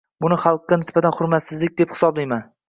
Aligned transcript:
Buni 0.25 0.37
xalqqa 0.45 0.79
nisbatan 0.83 1.13
hurmatsizlik 1.19 1.77
deb 1.83 1.95
hisoblayman. 1.97 2.45